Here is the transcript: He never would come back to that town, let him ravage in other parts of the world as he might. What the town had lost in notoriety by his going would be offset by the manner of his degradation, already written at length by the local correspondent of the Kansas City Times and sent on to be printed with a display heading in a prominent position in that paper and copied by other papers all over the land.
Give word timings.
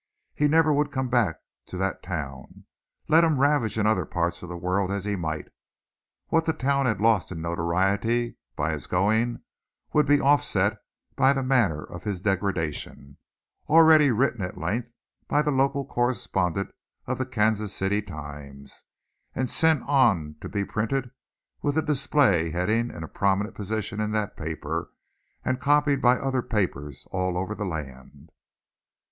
He 0.33 0.47
never 0.47 0.73
would 0.73 0.91
come 0.91 1.09
back 1.09 1.35
to 1.67 1.77
that 1.77 2.01
town, 2.01 2.65
let 3.07 3.23
him 3.23 3.37
ravage 3.39 3.77
in 3.77 3.85
other 3.85 4.07
parts 4.07 4.41
of 4.41 4.49
the 4.49 4.57
world 4.57 4.89
as 4.89 5.05
he 5.05 5.15
might. 5.15 5.49
What 6.29 6.45
the 6.45 6.53
town 6.53 6.87
had 6.87 6.99
lost 6.99 7.31
in 7.31 7.39
notoriety 7.39 8.37
by 8.55 8.71
his 8.71 8.87
going 8.87 9.43
would 9.93 10.07
be 10.07 10.19
offset 10.19 10.79
by 11.15 11.33
the 11.33 11.43
manner 11.43 11.83
of 11.83 12.03
his 12.03 12.19
degradation, 12.19 13.19
already 13.69 14.09
written 14.09 14.41
at 14.41 14.57
length 14.57 14.89
by 15.27 15.43
the 15.43 15.51
local 15.51 15.85
correspondent 15.85 16.71
of 17.05 17.19
the 17.19 17.25
Kansas 17.27 17.71
City 17.71 18.01
Times 18.01 18.85
and 19.35 19.47
sent 19.47 19.83
on 19.83 20.35
to 20.41 20.49
be 20.49 20.65
printed 20.65 21.11
with 21.61 21.77
a 21.77 21.83
display 21.83 22.49
heading 22.49 22.89
in 22.89 23.03
a 23.03 23.07
prominent 23.07 23.55
position 23.55 23.99
in 23.99 24.13
that 24.13 24.35
paper 24.35 24.89
and 25.45 25.61
copied 25.61 26.01
by 26.01 26.17
other 26.17 26.41
papers 26.41 27.07
all 27.11 27.37
over 27.37 27.53
the 27.53 27.65
land. 27.65 28.31